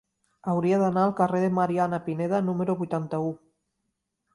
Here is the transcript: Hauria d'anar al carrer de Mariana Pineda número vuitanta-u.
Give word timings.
Hauria 0.53 0.79
d'anar 0.83 1.03
al 1.03 1.13
carrer 1.21 1.43
de 1.45 1.53
Mariana 1.59 2.03
Pineda 2.09 2.43
número 2.49 2.81
vuitanta-u. 2.85 3.33